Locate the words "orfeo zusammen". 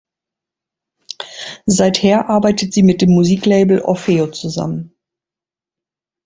3.81-4.95